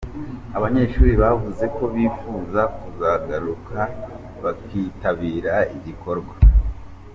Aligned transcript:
Abanyeshuri 0.57 1.11
bavuze 1.21 1.63
ko 1.75 1.83
bifuza 1.95 2.61
kuzagaruka 2.77 3.79
bakitabira 4.43 5.55
igikorwa. 5.75 6.35